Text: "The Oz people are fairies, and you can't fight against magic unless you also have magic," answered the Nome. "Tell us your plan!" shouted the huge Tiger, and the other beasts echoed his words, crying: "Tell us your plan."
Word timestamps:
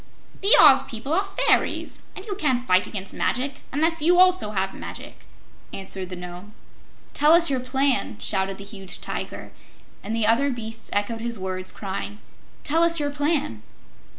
"The 0.41 0.55
Oz 0.59 0.81
people 0.81 1.13
are 1.13 1.23
fairies, 1.23 2.01
and 2.15 2.25
you 2.25 2.33
can't 2.33 2.65
fight 2.65 2.87
against 2.87 3.13
magic 3.13 3.61
unless 3.71 4.01
you 4.01 4.17
also 4.17 4.49
have 4.49 4.73
magic," 4.73 5.25
answered 5.71 6.09
the 6.09 6.15
Nome. 6.15 6.55
"Tell 7.13 7.33
us 7.33 7.51
your 7.51 7.59
plan!" 7.59 8.17
shouted 8.19 8.57
the 8.57 8.63
huge 8.63 8.99
Tiger, 8.99 9.51
and 10.01 10.15
the 10.15 10.25
other 10.25 10.49
beasts 10.49 10.89
echoed 10.91 11.21
his 11.21 11.37
words, 11.37 11.71
crying: 11.71 12.17
"Tell 12.63 12.81
us 12.81 12.99
your 12.99 13.11
plan." 13.11 13.61